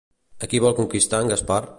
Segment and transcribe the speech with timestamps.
[0.45, 1.63] A qui vol conquistar en Gaspar?